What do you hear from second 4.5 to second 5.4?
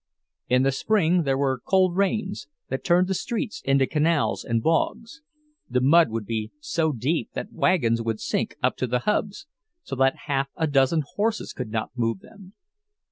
bogs;